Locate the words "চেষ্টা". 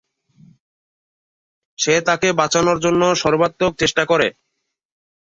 3.81-4.03